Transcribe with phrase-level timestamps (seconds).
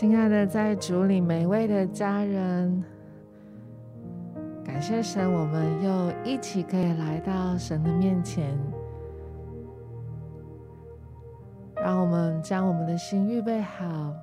[0.00, 2.84] 亲爱的，在主里每位的家人，
[4.64, 8.56] 感谢神，我们又一起可以来到神的面前，
[11.82, 14.14] 让我们将我们的心预备好，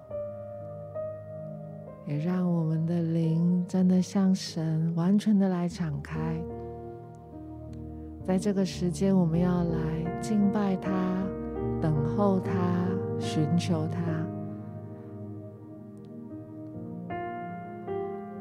[2.05, 6.41] 也让我们的灵真的向神完全的来敞开。
[8.23, 10.89] 在这个时间，我们要来敬拜他，
[11.81, 12.53] 等候他，
[13.19, 14.24] 寻求他。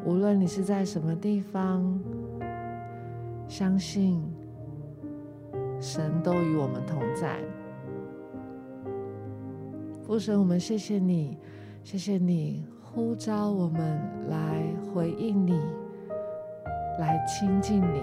[0.05, 1.99] 无论你是在什么地方，
[3.49, 4.23] 相信
[5.81, 7.39] 神都与我们同在。
[10.07, 11.39] 父神，我们谢谢你，
[11.83, 15.59] 谢谢你呼召我们来回应你，
[16.99, 18.03] 来亲近你。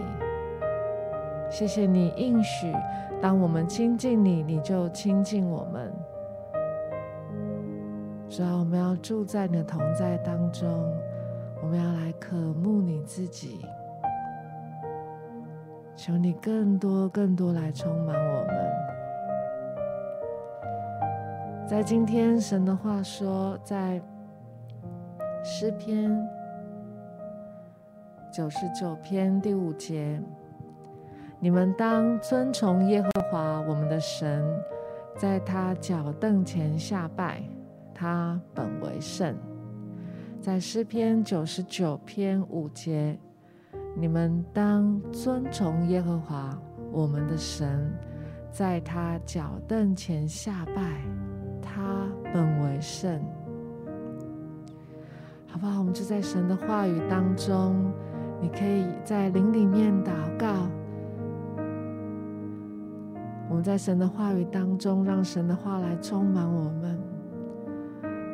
[1.51, 2.73] 谢谢你应许，
[3.21, 5.93] 当我们亲近你，你就亲近我们。
[8.27, 10.67] 主啊，我们要住在你的同在当中。
[11.61, 13.59] 我们要来渴慕你自己，
[15.95, 18.71] 求你更多、更多来充满我们。
[21.67, 24.01] 在今天，神的话说，在
[25.43, 26.11] 诗篇
[28.33, 30.19] 九十九篇第五节，
[31.39, 34.43] 你们当尊崇耶和华我们的神，
[35.15, 37.41] 在他脚凳前下拜，
[37.93, 39.35] 他本为圣。
[40.41, 43.15] 在诗篇九十九篇五节，
[43.95, 46.59] 你们当尊崇耶和华
[46.91, 47.87] 我们的神，
[48.51, 50.99] 在他脚凳前下拜，
[51.61, 53.21] 他本为圣。
[55.45, 55.77] 好不好？
[55.77, 57.93] 我们就在神的话语当中，
[58.41, 60.67] 你可以在灵里面祷告。
[63.47, 66.99] 我们在神的话语当中，让神的话来充满我们。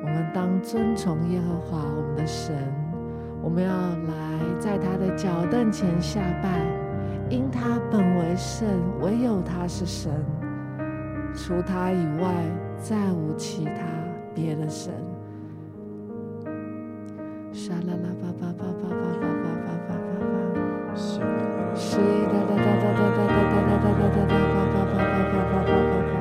[0.07, 2.55] 我们当尊崇耶和华我们的神，
[3.43, 6.61] 我们要来在他的脚凳前下拜，
[7.29, 8.65] 因他本为圣，
[9.01, 10.09] 唯有他是神，
[11.35, 12.33] 除他以外
[12.77, 13.71] 再无其他
[14.33, 14.93] 别的神。
[17.51, 19.91] 沙啦啦叭叭叭叭叭叭叭叭叭
[20.87, 26.15] 叭，是哒哒哒哒哒哒哒哒哒哒哒哒哒叭叭叭叭叭叭叭叭叭。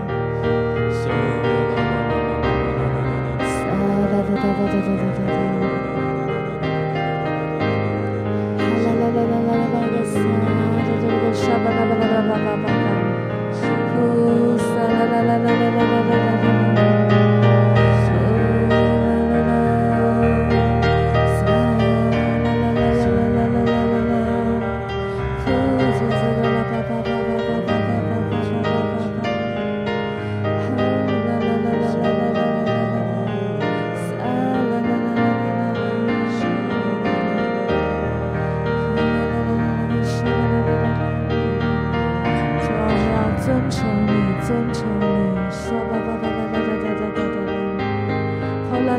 [4.36, 4.66] Shabba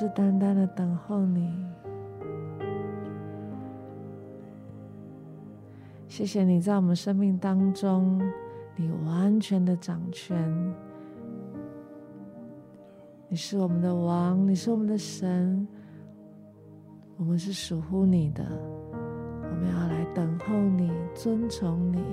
[0.00, 1.52] 是单单的等候你。
[6.06, 8.22] 谢谢你在我们生命当中，
[8.76, 10.38] 你完全的掌权。
[13.26, 15.66] 你是我们的王，你是我们的神，
[17.16, 18.44] 我们是属乎你的。
[19.50, 22.04] 我们要来等候你，尊崇你。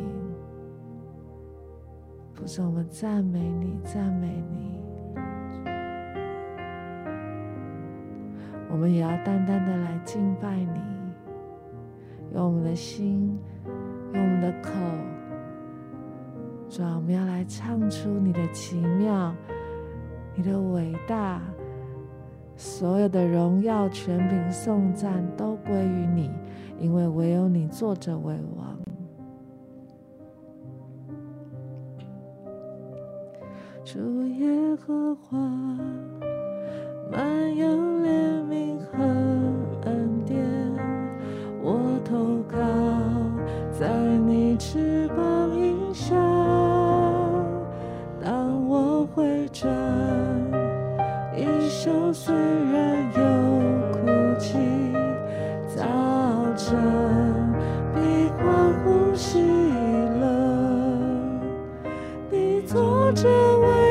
[2.33, 4.75] 不是，我们赞美你，赞美你。
[8.75, 10.81] 我们也要单单的来敬拜你，
[12.33, 13.39] 用我们的心，
[14.13, 14.74] 用我们的口，
[16.68, 19.33] 主啊，我们要来唱出你的奇妙，
[20.36, 21.42] 你的伟大，
[22.57, 26.30] 所有的荣耀、权柄、颂赞都归于你，
[26.78, 28.78] 因为唯有你坐着为王。
[33.86, 35.38] 主耶和华，
[37.12, 39.04] 满有怜悯和
[39.86, 40.44] 恩典，
[41.62, 42.57] 我投靠
[43.72, 43.88] 在
[44.25, 46.16] 你翅膀荫下。
[48.24, 49.72] 当我回转，
[51.38, 53.22] 衣袖虽然有
[53.94, 54.00] 哭
[54.40, 54.57] 泣，
[55.75, 55.84] 早
[56.56, 56.75] 晨
[57.94, 59.40] 必欢呼喜
[60.19, 60.25] 乐，
[62.31, 63.24] 你坐着。
[63.24, 63.84] 生命，你坐着为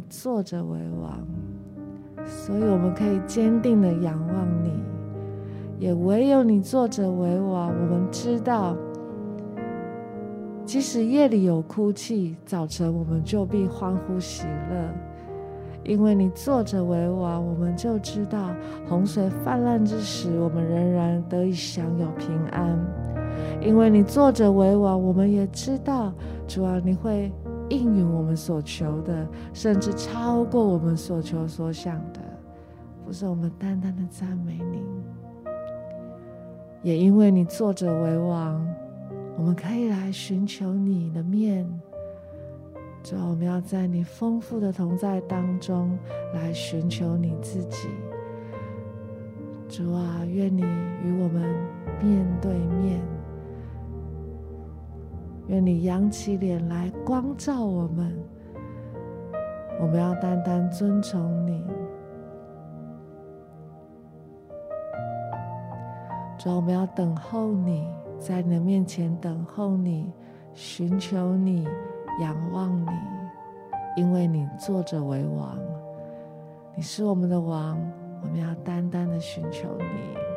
[0.00, 1.18] 你坐着为王。
[2.24, 4.72] 所以，我们可以坚定的仰望你，
[5.78, 7.68] 也唯有你坐着为王。
[7.68, 8.74] 我们知道，
[10.64, 14.88] 即使夜里有哭泣，早晨我们就必欢呼喜乐，
[15.84, 17.46] 因为你坐着为王。
[17.46, 18.50] 我们就知道，
[18.88, 22.78] 洪水泛滥之时，我们仍然得以享有平安，
[23.60, 25.02] 因为你坐着为王。
[25.02, 26.10] 我们也知道，
[26.48, 27.30] 主啊，你会。
[27.70, 32.20] 应允我们所求的，甚至超过我们所求所想的，
[33.06, 34.84] 不是我们单单的赞美你。
[36.82, 38.66] 也因为你坐着为王，
[39.36, 41.66] 我们可以来寻求你的面。
[43.02, 45.98] 主啊，我们要在你丰富的同在当中
[46.34, 47.88] 来寻求你自己。
[49.68, 51.42] 主啊，愿你与我们
[52.02, 53.00] 面对面。
[55.50, 58.16] 愿你扬起脸来光照我们，
[59.80, 61.66] 我们要单单尊崇你。
[66.38, 67.84] 主，我们要等候你，
[68.16, 70.12] 在你的面前等候你，
[70.54, 71.66] 寻求你，
[72.20, 72.90] 仰望你，
[73.96, 75.58] 因为你坐着为王，
[76.76, 77.76] 你是我们的王，
[78.22, 80.29] 我们要单单的寻求你。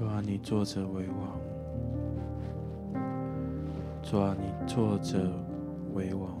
[0.00, 1.38] 主啊，你坐着为王。
[4.02, 5.30] 主啊，你坐着
[5.92, 6.40] 为王，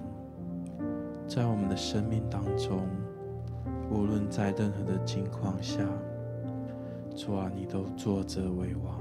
[1.28, 2.88] 在我们的生命当中，
[3.90, 5.84] 无论在任何的境况下，
[7.14, 8.98] 主啊，你都坐着为王。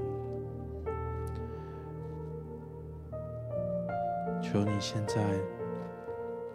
[4.41, 5.23] 求你现在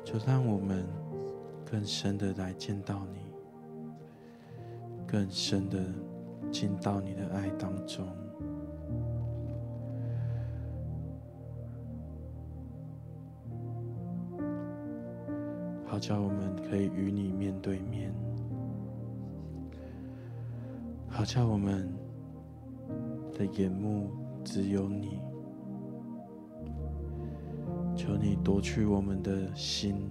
[0.04, 0.84] 就让我们
[1.64, 3.20] 更深的来见到你，
[5.06, 5.78] 更深的。
[6.54, 8.06] 进到你的爱当中，
[15.84, 18.14] 好叫我们可以与你面对面，
[21.08, 21.92] 好叫我们
[23.37, 24.11] 的眼目
[24.44, 25.18] 只有你。
[27.96, 30.08] 求你夺去我们的心，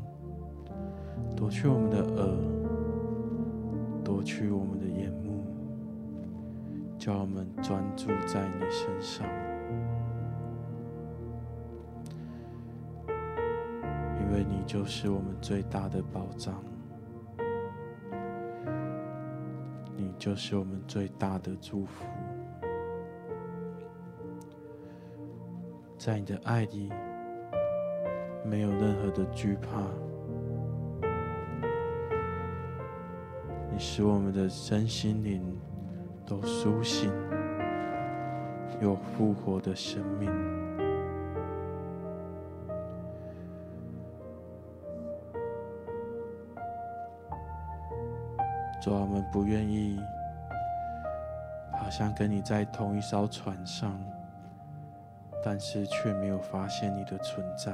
[1.37, 2.37] 夺去我们的耳，
[4.03, 5.32] 夺去我们的眼目。
[7.03, 9.27] 叫我们专注在你身上，
[14.21, 16.63] 因为你就是我们最大的保障，
[19.97, 22.05] 你就是我们最大的祝福。
[25.97, 26.89] 在你的爱里，
[28.45, 29.81] 没有任何的惧怕，
[33.69, 35.43] 你使我们的身心灵。
[36.25, 37.11] 都苏醒，
[38.81, 40.31] 有复活的生命。
[48.81, 49.99] 主啊，我们不愿意，
[51.71, 53.97] 好像跟你在同一艘船上，
[55.43, 57.73] 但是却没有发现你的存在。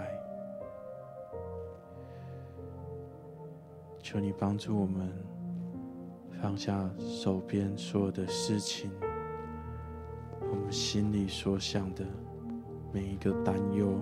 [4.01, 5.38] 求你帮助我们。
[6.41, 8.89] 放下手边所有的事情，
[10.39, 12.05] 我们心里所想的
[12.93, 13.99] 每一个担忧，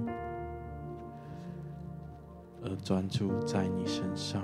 [2.64, 4.44] 而专注在你身上。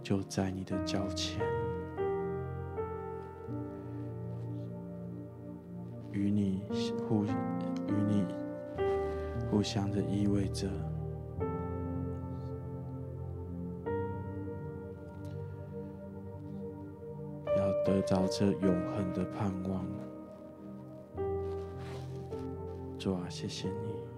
[0.00, 1.44] 就在你的脚前，
[6.12, 6.62] 与你
[7.08, 8.24] 互与你
[9.50, 10.68] 互相的依偎着，
[18.28, 19.84] 着永恒的盼望。
[22.98, 24.15] 主啊，谢谢你。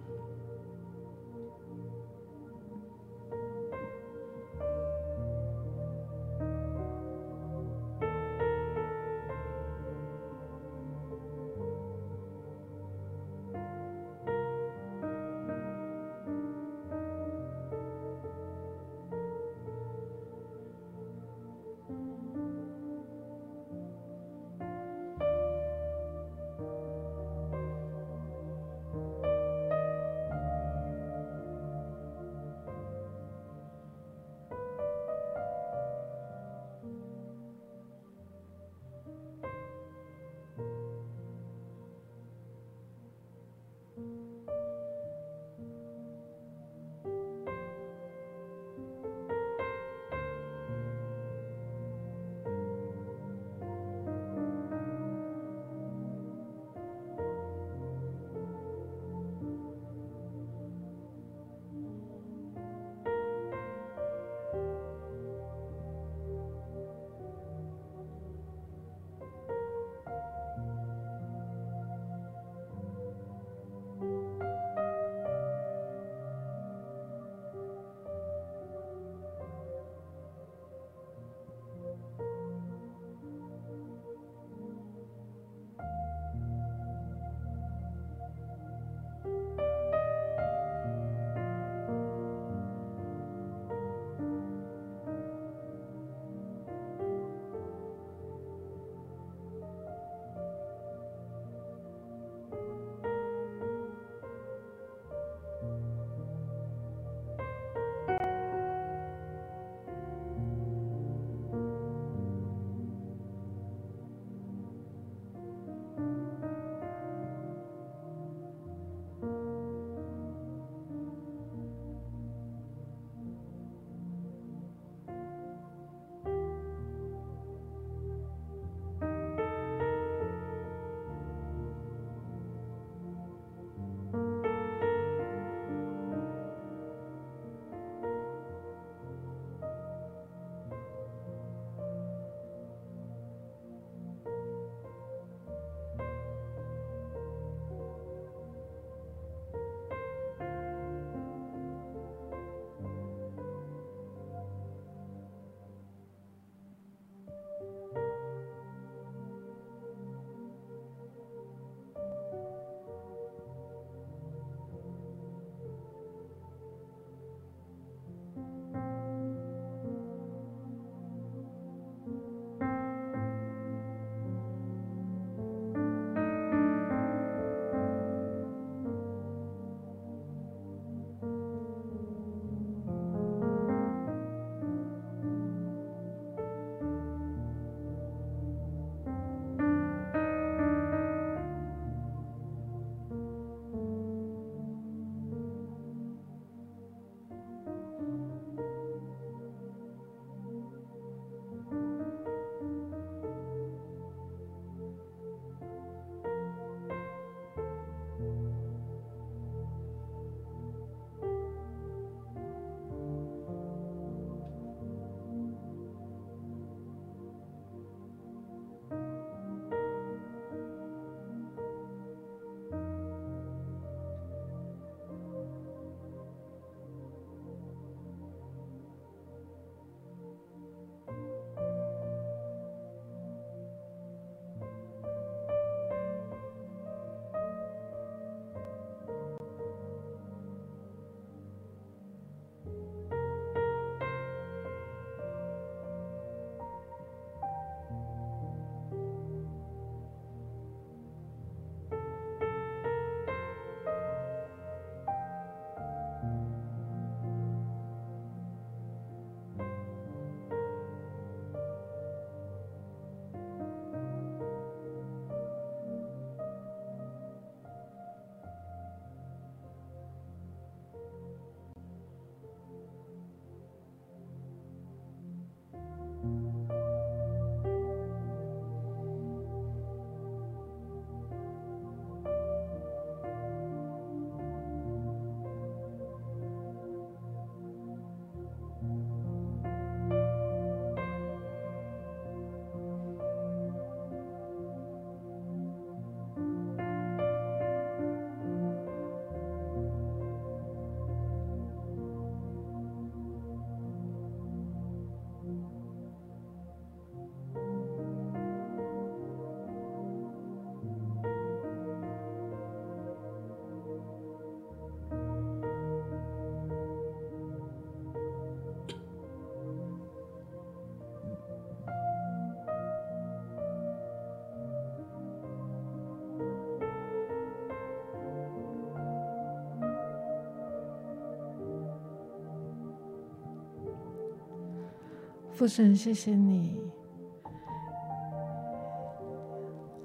[335.58, 336.80] 父神，谢谢你，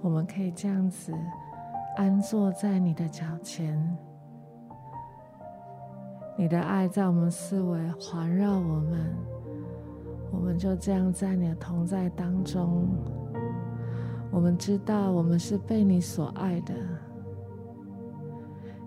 [0.02, 1.14] 我们可以这样子
[1.96, 3.80] 安坐在你的脚前，
[6.36, 9.16] 你的爱在我们四围环绕我们，
[10.32, 12.88] 我们就这样在你的同在当中。
[14.32, 16.74] 我们知道我们是被你所爱的，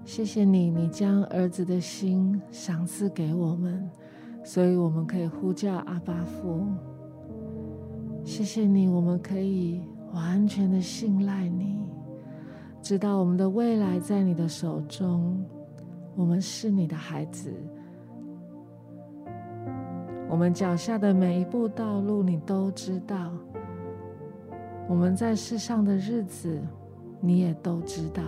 [0.04, 3.88] 谢谢你，你将儿子的心赏赐给我们。
[4.46, 6.64] 所以我们可以呼叫阿巴父。
[8.24, 9.82] 谢谢你我们可以
[10.12, 11.78] 完全的信赖你
[12.80, 15.44] 知道我们的未来在你的手中
[16.16, 17.52] 我们是你的孩子。
[20.28, 23.32] 我们脚下的每一步道路你都知道
[24.88, 26.62] 我们在世上的日子
[27.20, 28.22] 你也都知道。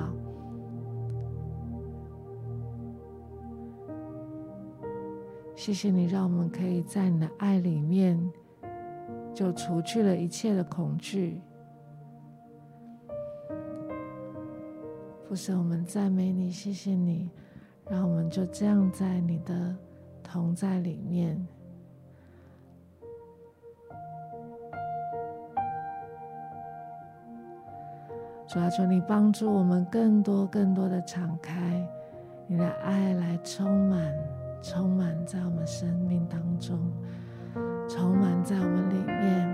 [5.58, 8.16] 谢谢你，让我们可以在你的爱里面，
[9.34, 11.42] 就除去了一切的恐惧。
[15.28, 17.28] 父神，我们赞美你，谢谢你，
[17.90, 19.76] 让我们就这样在你的
[20.22, 21.44] 同在里面。
[28.46, 31.84] 主啊，求你帮助我们更多、更多的敞开
[32.46, 34.37] 你的爱来充满。
[34.62, 36.78] 充满在我们生命当中
[37.88, 39.48] 充满在我们里面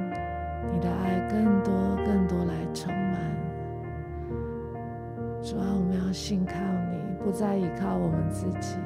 [0.73, 1.73] 你的爱更多
[2.05, 3.15] 更多来充满。
[5.43, 6.55] 主要我们要信靠
[6.91, 8.77] 你不再依靠我们自己。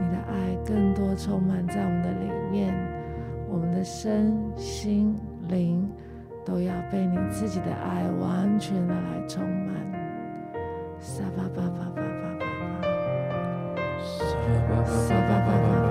[0.00, 2.74] 你的爱更多充满在我们的里面
[3.48, 5.14] 我们的身心
[5.48, 5.86] 灵
[6.50, 9.72] 都要被你自己的爱完全的来充满。
[10.98, 12.02] 沙巴巴巴巴巴
[12.40, 12.48] 巴
[14.68, 15.89] 巴沙巴巴巴巴。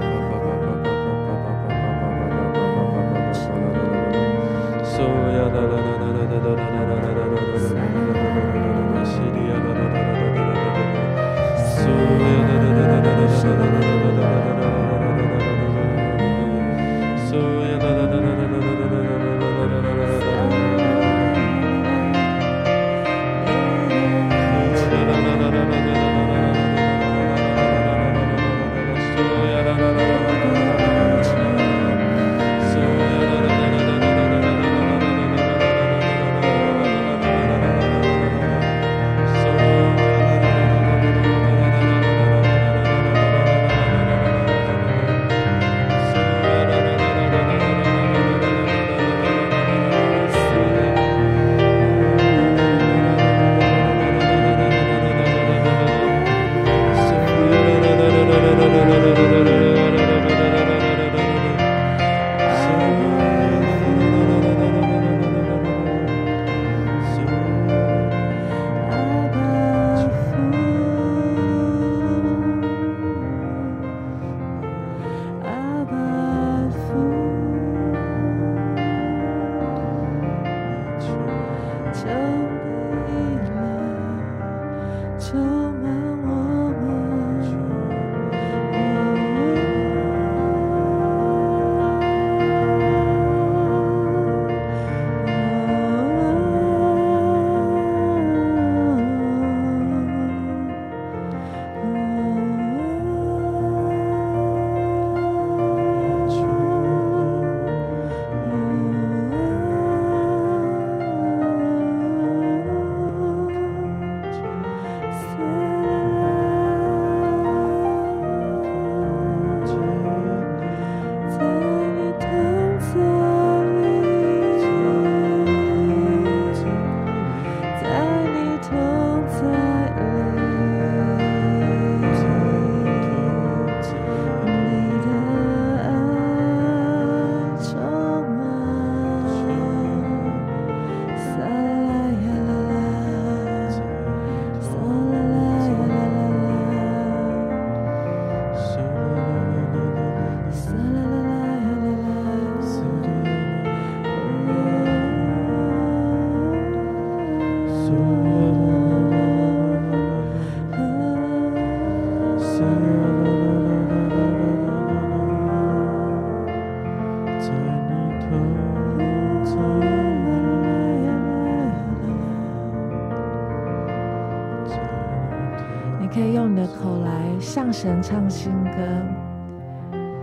[177.81, 178.81] 神唱新歌，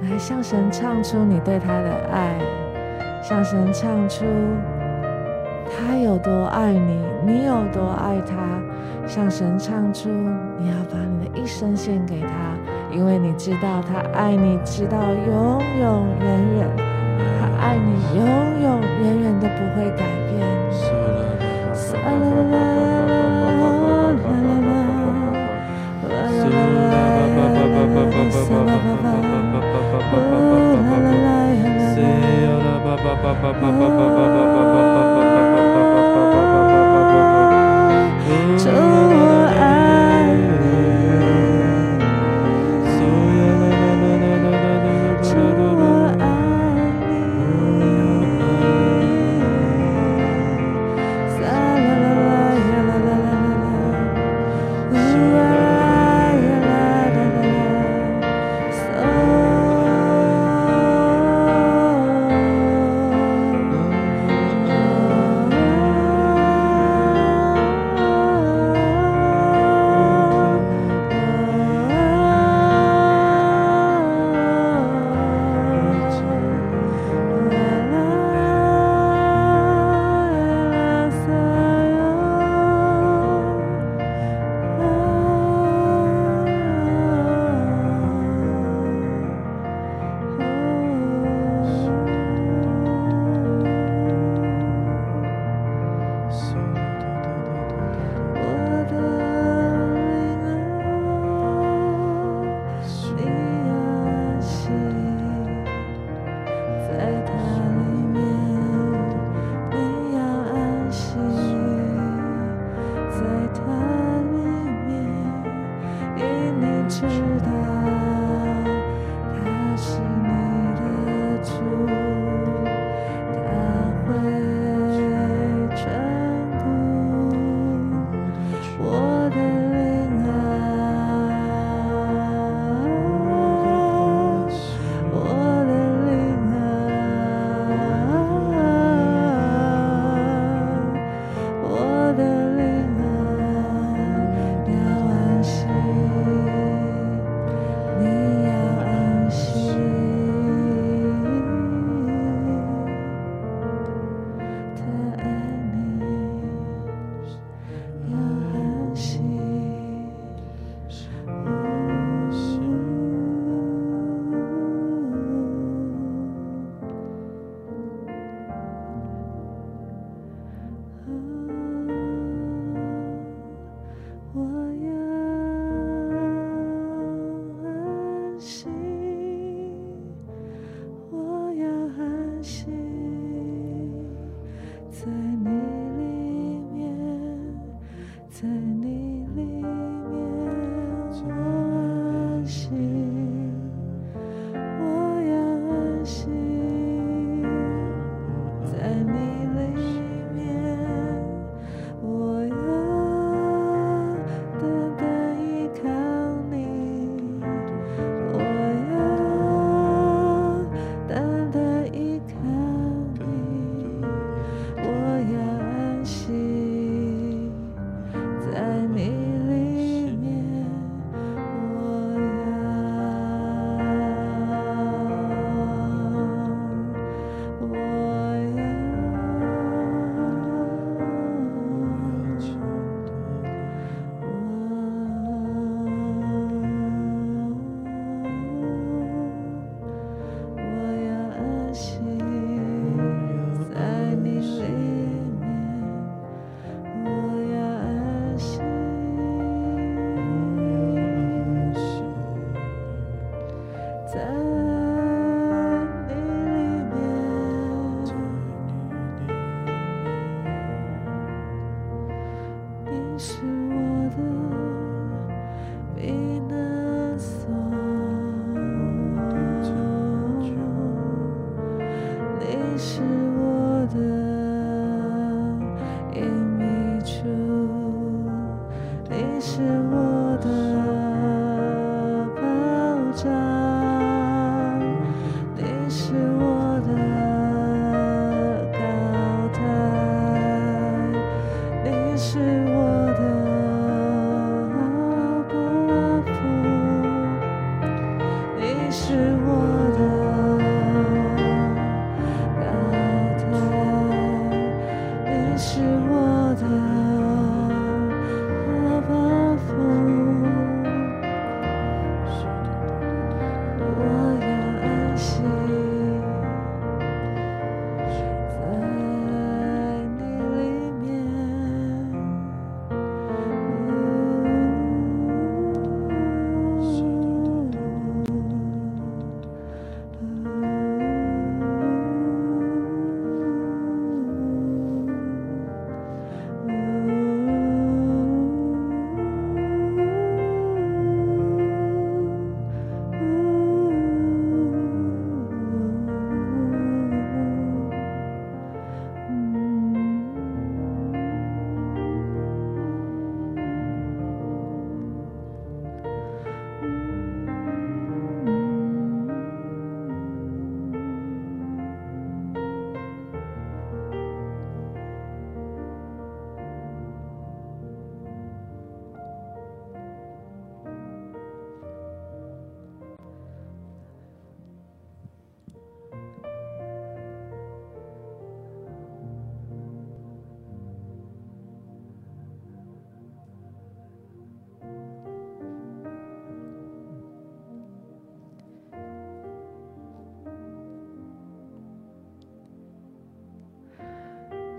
[0.03, 2.39] 来向神唱出你对他的爱，
[3.23, 4.27] 向神唱出
[5.65, 8.37] 他有多爱你，你有多爱他，
[9.07, 10.11] 向神唱出
[10.59, 12.29] 你要把你的一生献给他，
[12.95, 16.69] 因为你知道他爱你，直到永永远远，
[17.41, 18.27] 他爱你永
[18.61, 20.37] 永远远都不会改变。
[30.19, 30.77] Oh,
[32.87, 35.06] ba ba ba ba ba ba.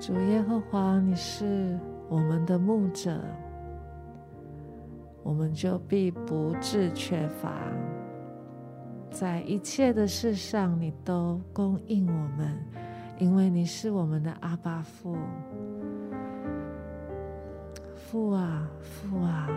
[0.08, 3.20] 主耶和华，你是我们的牧者，
[5.22, 7.52] 我们就必不致缺乏。
[9.12, 12.58] 在一切的事上，你都供应我们，
[13.18, 15.18] 因为你是我们的阿爸父。
[17.94, 19.50] 父啊，父啊，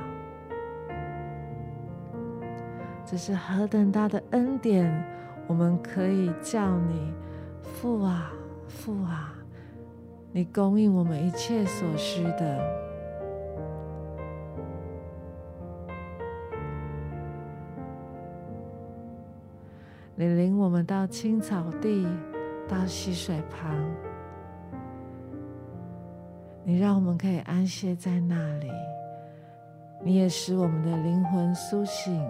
[3.06, 4.92] 这是何等大的恩典！
[5.46, 7.14] 我们可以叫你
[7.62, 8.32] 父啊，
[8.66, 9.32] 父啊，
[10.32, 12.80] 你供应我们一切所需的。
[20.14, 22.06] 你领我们到青草地，
[22.68, 23.74] 到溪水旁，
[26.62, 28.70] 你让我们可以安歇在那里。
[30.02, 32.22] 你也使我们的灵魂苏醒。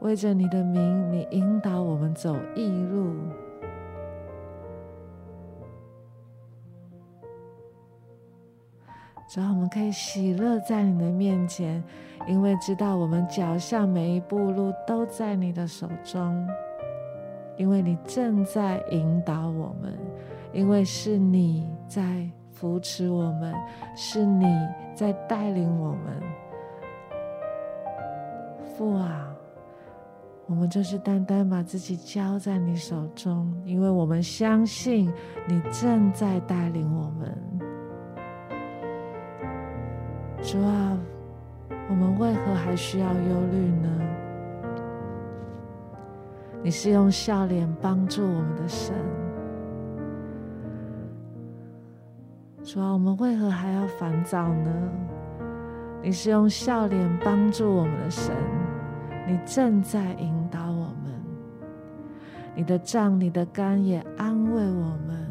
[0.00, 3.14] 为着你的名，你引导我们走义路。
[9.32, 11.82] 只要我们可以喜乐在你的面前，
[12.28, 16.46] 因为知道我们脚下每一步路都在你的手中，
[17.56, 19.98] 因为你正在引导我们，
[20.52, 23.54] 因为是你在扶持我们，
[23.96, 24.44] 是你
[24.94, 26.22] 在带领我们。
[28.76, 29.34] 父啊，
[30.44, 35.10] 我们就是单单把自己交在你手中，因为我们相信
[35.48, 37.34] 你正在带领我们。
[40.42, 40.98] 主啊，
[41.88, 43.88] 我们为何还需要忧虑呢？
[46.64, 48.92] 你是用笑脸帮助我们的神。
[52.64, 54.70] 主啊，我们为何还要烦躁呢？
[56.02, 58.34] 你是用笑脸帮助我们的神，
[59.28, 61.22] 你正在引导我们，
[62.56, 65.21] 你的杖、你的竿也安慰我们。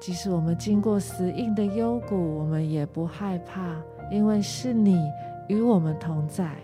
[0.00, 3.76] 即使我们经过死硬的幽谷，我们也不害怕，
[4.10, 4.98] 因为是你
[5.46, 6.56] 与我们同在，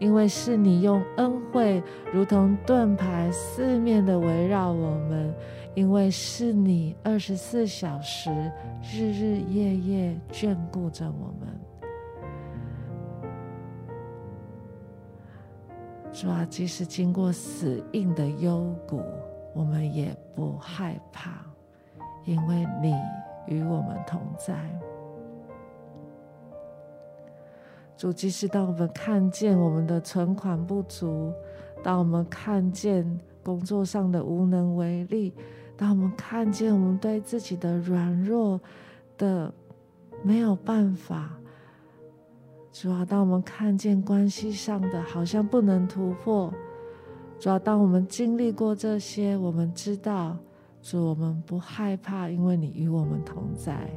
[0.00, 1.80] 因为是你用恩惠
[2.12, 5.32] 如同盾牌四面的围绕我们，
[5.76, 8.28] 因为是你二十四小时
[8.82, 11.48] 日日夜夜眷顾着我们。
[16.12, 19.00] 主啊，即使经过死硬的幽谷，
[19.54, 21.47] 我们也不害怕。
[22.28, 22.94] 因为你
[23.46, 24.54] 与我们同在，
[27.96, 31.32] 主，即使当我们看见我们的存款不足，
[31.82, 35.32] 当我们看见工作上的无能为力，
[35.74, 38.60] 当我们看见我们对自己的软弱
[39.16, 39.50] 的
[40.22, 41.30] 没有办法，
[42.70, 46.52] 主要当我们看见关系上的好像不能突破，
[47.40, 50.36] 主要当我们经历过这些，我们知道。
[50.90, 53.90] 主，我们不害怕，因为你与我们同在，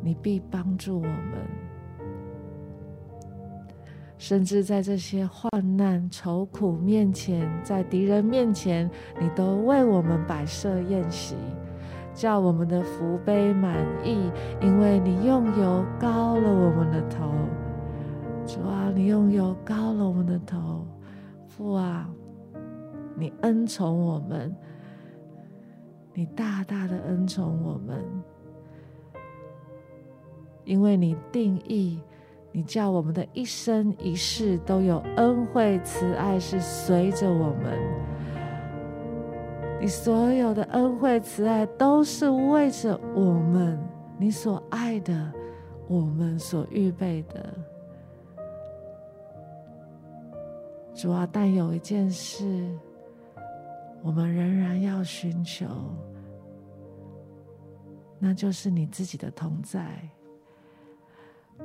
[0.00, 1.34] 你必帮助我们。
[4.16, 8.88] 甚至在这些患难、愁苦面前，在敌人面前，
[9.20, 11.34] 你都为我们摆设宴席，
[12.14, 14.30] 叫我们的福杯满溢，
[14.62, 17.28] 因为你用油膏了我们的头。
[18.46, 20.86] 主啊，你用油膏了我们的头。
[21.48, 22.08] 父啊，
[23.16, 24.54] 你恩宠我们。
[26.12, 28.04] 你大大的恩宠我们，
[30.64, 32.02] 因为你定义，
[32.52, 37.78] 你叫我们的一生一世都有恩惠慈爱是随着我们。
[39.80, 43.78] 你所有的恩惠慈爱都是为着我们，
[44.18, 45.32] 你所爱的，
[45.88, 47.54] 我们所预备的。
[50.92, 52.68] 主啊，但有一件事。
[54.02, 55.66] 我们仍然要寻求，
[58.18, 60.00] 那就是你自己的同在。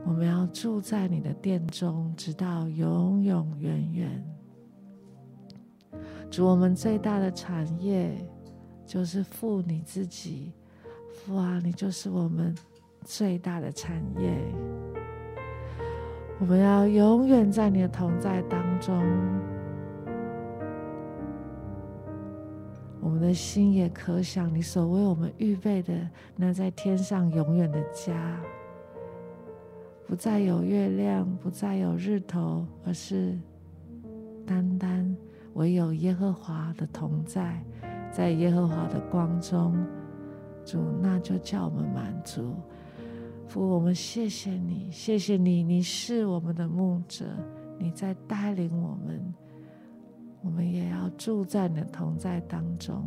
[0.06, 4.26] 我们要住在你的殿中，直到永永远远。
[6.30, 8.18] 主，我们最大的产业
[8.86, 10.52] 就是父你自己，
[11.14, 12.54] 父啊，你就是我们
[13.06, 14.38] 最大的产业。
[16.38, 19.02] 我们要永远在你的同在当中。
[23.06, 25.94] 我们的心也可想你所为我们预备的
[26.36, 28.42] 那在天上永远的家，
[30.08, 33.38] 不再有月亮，不再有日头，而是
[34.44, 35.16] 单单
[35.54, 37.64] 唯有耶和华的同在，
[38.12, 39.78] 在耶和华的光中，
[40.66, 42.56] 主，那就叫我们满足。
[43.48, 47.24] 父，我们谢谢你，谢谢你，你是我们的牧者，
[47.78, 49.32] 你在带领我们。
[50.46, 53.04] 我们也要住在你的同在当中。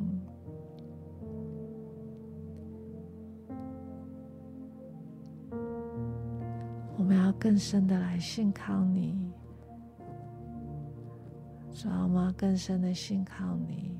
[6.96, 9.32] 我们要更深的来信靠你，
[11.72, 13.96] 主啊，我们要更深的信靠你。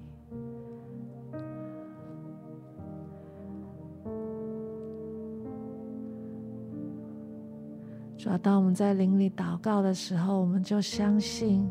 [8.19, 11.71] 主要，当我们在灵里祷告的时候，我们就相信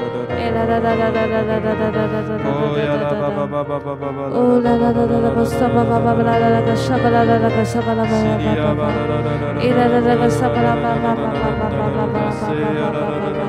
[12.53, 13.40] Oh,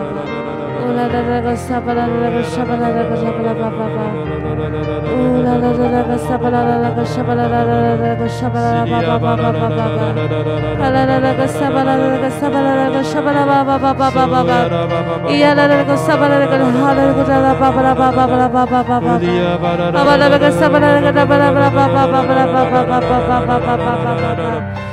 [23.62, 24.91] Baba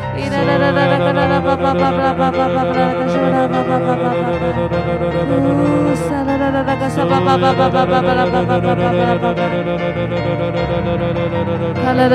[11.79, 12.05] Kala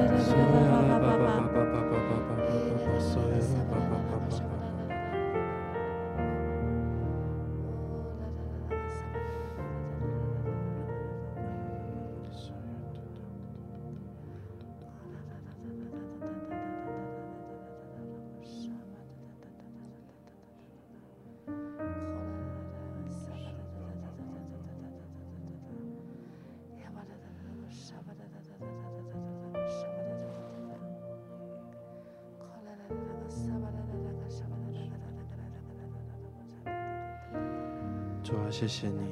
[38.60, 39.07] 谢谢你，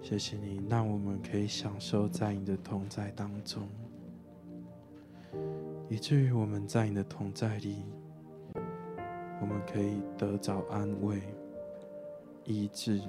[0.00, 3.66] 谢谢你，让我们可以享受在你的同在当中，
[5.88, 7.82] 以至于我们在你的同在里，
[9.40, 11.20] 我们可以得着安慰、
[12.44, 13.02] 医治、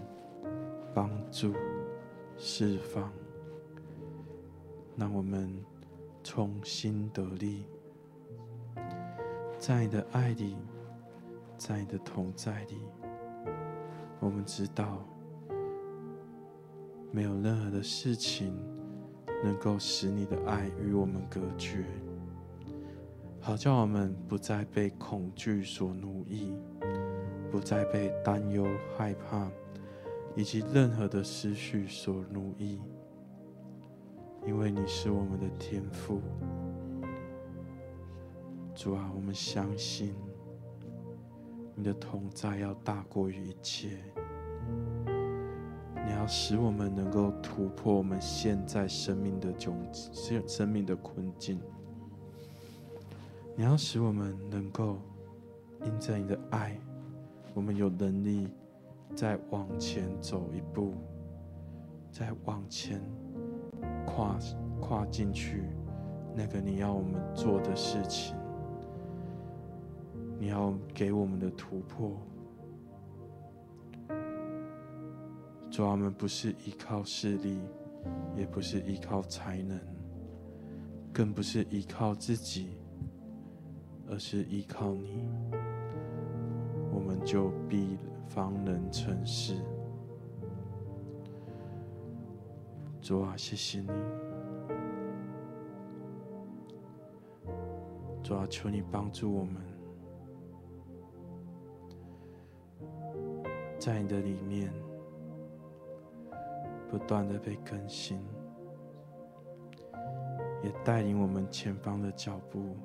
[0.91, 1.53] 帮助、
[2.35, 3.13] 释放，
[4.97, 5.55] 让我们
[6.23, 7.67] 重新得力，
[9.59, 10.57] 在你的爱里，
[11.59, 12.79] 在你的同在里。
[14.19, 15.05] 我们知道，
[17.11, 18.57] 没有任何的事情
[19.43, 21.85] 能够使你的爱与我们隔绝，
[23.39, 26.55] 好叫我们不再被恐惧所奴役，
[27.51, 28.65] 不再被担忧、
[28.97, 29.47] 害怕
[30.35, 32.81] 以及任何的思绪所奴役，
[34.45, 36.21] 因为你是我们的天赋。
[38.73, 40.15] 主啊，我们相信。
[41.77, 43.97] 你的同在要大过于一切，
[45.05, 51.59] 你要使我们能够突破我们现在生命的窘境、生命的困境。
[53.57, 54.97] 你要使我们能够
[55.83, 56.79] 因着你的爱，
[57.53, 58.47] 我们有能力
[59.13, 60.93] 再往前走一步，
[62.09, 63.01] 再往前
[64.05, 64.39] 跨
[64.79, 65.63] 跨进去
[66.33, 68.35] 那个你要我们做的事情。
[70.37, 72.11] 你要给我们的突破，
[75.71, 77.59] 主啊，我们不是依靠势力，
[78.35, 79.79] 也不是依靠才能，
[81.13, 82.77] 更不是依靠自己，
[84.07, 85.29] 而是依靠你，
[86.93, 89.55] 我们就必方能成事。
[93.01, 93.87] 主啊，谢谢你，
[98.21, 99.74] 主啊，求你帮助我们。
[103.85, 104.73] 在你的里面，
[106.89, 108.19] 不断的被更新，
[110.63, 112.75] 也带领我们前方的脚步，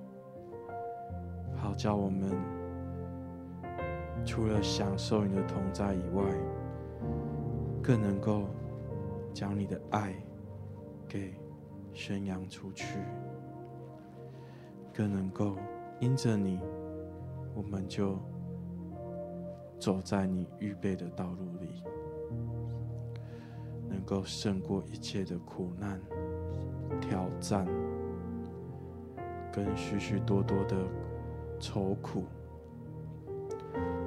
[1.56, 2.30] 好叫我们
[4.26, 6.22] 除了享受你的同在以外，
[7.82, 8.44] 更能够
[9.32, 10.14] 将你的爱
[11.08, 11.32] 给
[11.94, 12.98] 宣扬出去，
[14.92, 15.56] 更能够
[15.98, 16.60] 因着你，
[17.54, 18.18] 我们就
[19.80, 21.82] 走在你预备的道路里，
[23.88, 25.98] 能够胜过一切的苦难。
[27.00, 27.66] 挑战，
[29.50, 30.76] 跟许许多多的
[31.58, 32.24] 愁苦，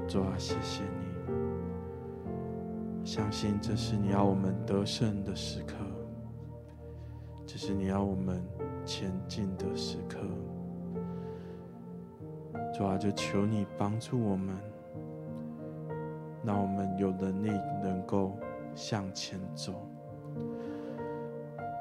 [0.07, 1.07] 主啊，谢谢你！
[3.05, 5.75] 相信这是你要我们得胜的时刻，
[7.47, 8.43] 这是你要我们
[8.85, 10.19] 前进的时刻。
[12.73, 14.55] 主啊，就求你帮助我们，
[16.43, 17.49] 让我们有能力
[17.81, 18.37] 能够
[18.75, 19.92] 向前走。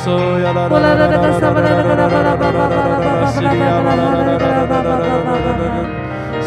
[0.00, 0.52] Soya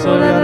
[0.03, 0.43] Sola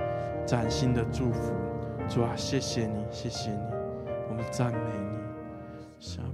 [0.45, 1.53] 崭新的祝福。
[2.09, 3.59] 主啊，谢谢你，谢谢你，
[4.29, 6.30] 我们赞美你。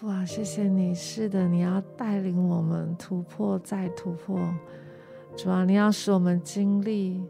[0.00, 4.40] 父啊，谢谢你，是的，你要带领我们突破再突破。
[5.36, 7.22] 主啊，你要使我们经历，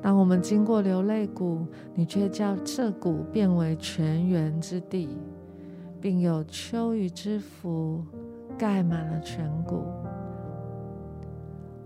[0.00, 5.18] 当我们经过流泪谷，你却叫这谷变为泉源之地，
[6.00, 8.04] 并有秋雨之福
[8.56, 9.82] 盖满了全谷。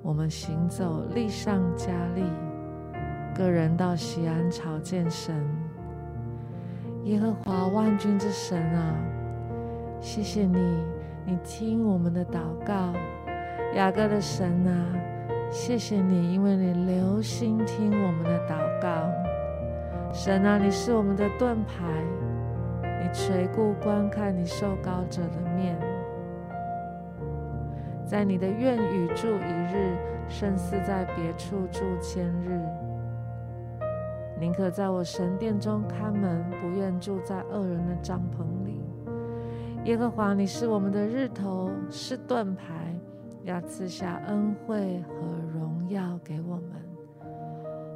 [0.03, 2.22] 我们行走，力上加力，
[3.35, 5.43] 个人到西安朝见神。
[7.05, 8.97] 耶和华万军之神啊，
[10.01, 10.59] 谢谢你，
[11.27, 12.95] 你听我们的祷告。
[13.75, 14.73] 雅各的神啊，
[15.51, 18.89] 谢谢你，因为你留心听我们的祷告。
[20.15, 21.85] 神啊，你是我们的盾牌，
[22.83, 25.77] 你垂顾观看你受膏者的面，
[28.07, 29.95] 在你的院宇住一日，
[30.27, 32.59] 胜似在别处住千日。
[34.45, 38.82] 宁可在我神殿中看门，不愿住在恶人的帐篷里。
[39.86, 42.95] 耶和华，你是我们的日头，是盾牌，
[43.45, 45.14] 要赐下恩惠和
[45.59, 46.72] 荣耀给我们。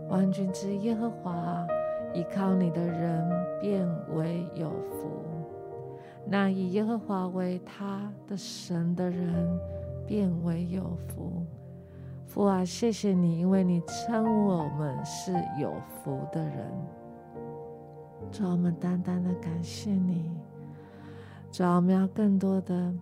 [0.09, 1.66] 万军之耶和华，
[2.14, 3.30] 依靠你的人
[3.61, 3.86] 便
[4.16, 5.07] 为有福；
[6.26, 9.61] 那以耶和华为他的神的人，
[10.07, 11.44] 便为有福。
[12.29, 16.70] 父啊，谢谢你，因为你称我们是有福的人。
[18.31, 20.31] 主啊，我们单单的感谢你。
[21.51, 22.93] 主要，我们要更多的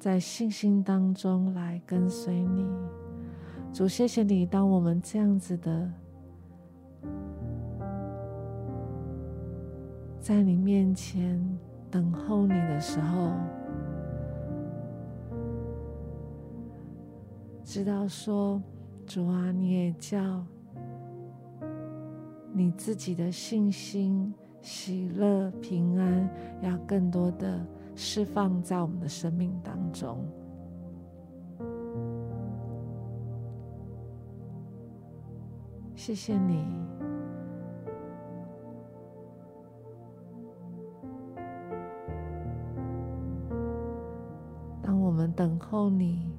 [0.00, 2.66] 在信心当中来跟随你。
[3.72, 5.88] 主，谢谢你，当我们这样子的
[10.20, 11.40] 在你面前
[11.88, 13.30] 等候你的时候。
[17.72, 18.60] 知道说，
[19.06, 20.44] 主啊，你也叫
[22.52, 26.28] 你自己的信心、喜乐、平安，
[26.62, 27.64] 要更多的
[27.94, 30.18] 释放在我们的生命当中。
[35.94, 36.66] 谢谢你，
[44.82, 46.29] 当我们等候你。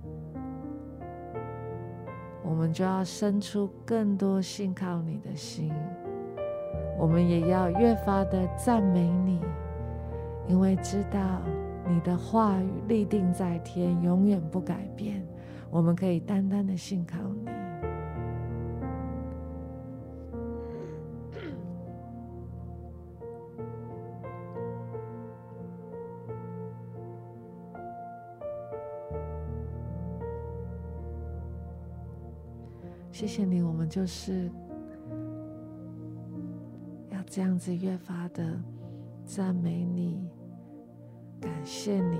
[2.43, 5.71] 我们就要生出更多信靠你的心，
[6.99, 9.39] 我们也要越发的赞美你，
[10.47, 11.19] 因为知道
[11.87, 15.25] 你的话语立定在天，永远不改变。
[15.69, 17.40] 我们可以单单的信靠你。
[33.12, 34.49] 谢谢你，我们就是
[37.09, 38.59] 要这样子越发的
[39.26, 40.28] 赞美你，
[41.39, 42.18] 感谢你。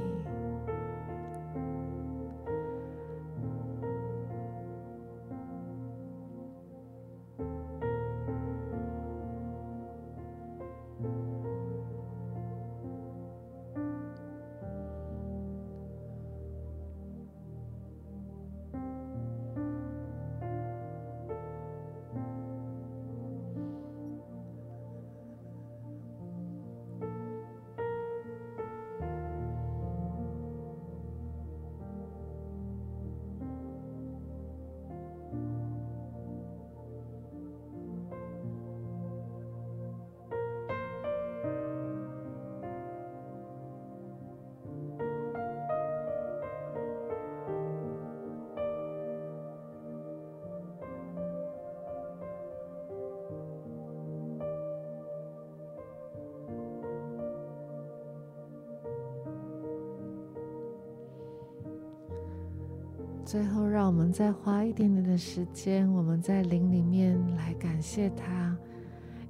[63.82, 68.56] 让我们再花一点点的时间，我们在灵里面来感谢他，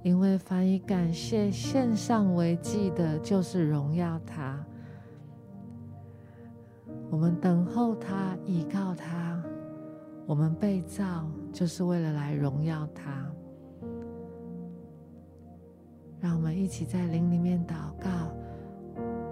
[0.03, 4.61] 因为凡以感谢献上为祭的，就是荣耀他。
[7.09, 9.41] 我们等候他，依靠他，
[10.25, 13.25] 我们被造就是为了来荣耀他。
[16.19, 18.09] 让我们一起在灵里面祷告，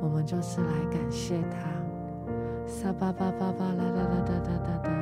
[0.01, 1.69] 我们就是来感谢他。
[2.65, 4.98] 撒巴巴巴巴啦啦啦哒哒哒哒，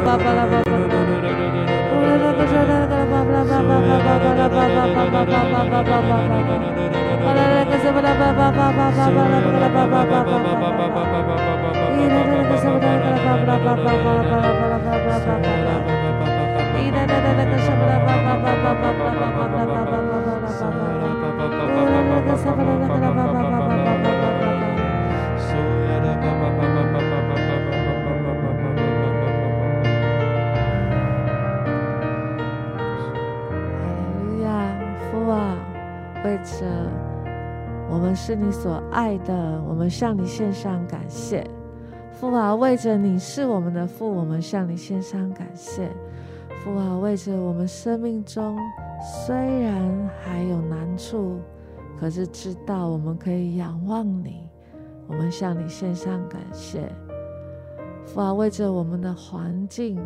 [0.00, 0.99] Baba, baba, baba.
[3.42, 3.70] Thank
[23.00, 23.79] na
[36.30, 36.64] 为着
[37.90, 41.44] 我们是你所爱的，我们向你献上感谢。
[42.12, 45.90] 父啊，为着你是我们的父，我们向你献上感谢。
[46.62, 48.56] 父啊，为着我们生命中
[49.26, 51.40] 虽然还有难处，
[51.98, 54.48] 可是知道我们可以仰望你，
[55.08, 56.88] 我们向你献上感谢。
[58.06, 59.98] 父啊，为着我们的环境。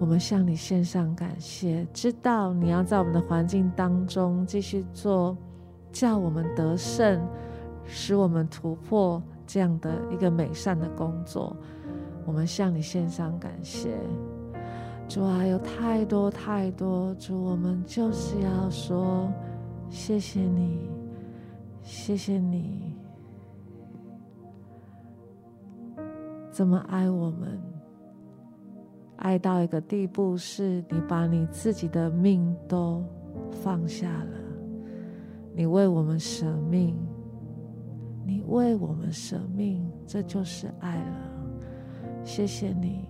[0.00, 5.36] 我们向你献上感谢，知道你要在我们的环境当中继续做，
[5.92, 7.20] 叫我们得胜，
[7.84, 11.54] 使我们突破这样的一个美善的工作。
[12.24, 13.90] 我们向你献上感谢，
[15.06, 19.30] 主啊，有太多太多，主，我们就是要说
[19.90, 20.88] 谢谢你，
[21.82, 22.96] 谢谢你
[26.50, 27.69] 这么爱我们。
[29.20, 33.04] 爱到一个地步，是你把你自己的命都
[33.50, 34.38] 放下了，
[35.54, 36.96] 你为我们舍命，
[38.24, 41.16] 你为我们舍命，这就是爱了。
[42.24, 43.08] 谢谢你，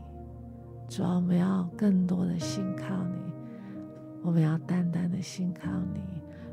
[0.88, 3.32] 主要，我们要更多的信靠你，
[4.22, 6.00] 我们要单单的信靠你。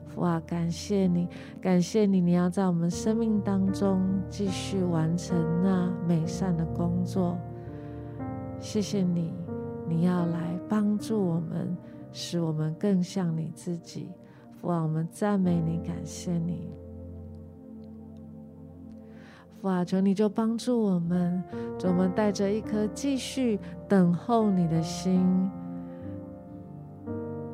[0.08, 1.28] 父啊，感谢你，
[1.60, 7.36] 感谢你，你要在我们生命当中继续完成那美善的工作。
[8.60, 9.34] 谢谢你。
[9.88, 11.76] 你要来帮助我们，
[12.12, 14.10] 使我们更像你自己。
[14.60, 16.70] 父啊，我们赞美你，感谢你。
[19.62, 21.44] 父啊，求你就帮助我们，
[21.84, 25.50] 我们带着一颗继续等候你的心，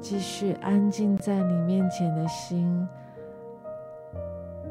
[0.02, 2.88] 继续安静在你面前的心。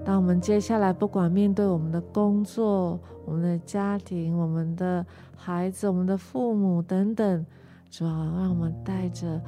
[0.04, 7.46] 当我们接下来不管面对我们的工作、我们的家庭、我们的孩子、我们的父母等等，
[7.88, 9.40] 主要让我们带着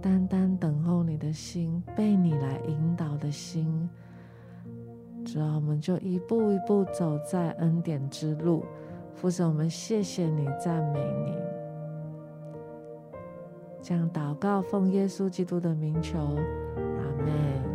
[0.00, 3.88] 单单等候你的心，被你来引导的心，
[5.24, 8.64] 主要我们就一步一步走在恩典之路。
[9.14, 11.34] 父神，我们谢谢你，赞美你，
[13.82, 17.67] 这样祷告，奉耶稣基督的名求，阿门。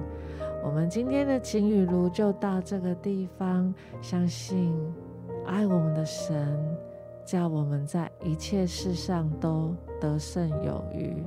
[0.63, 4.73] 我们今天的晴雨炉就到这个地方，相信
[5.45, 6.57] 爱我们的神，
[7.25, 11.21] 叫我们在一切事上都得胜有余。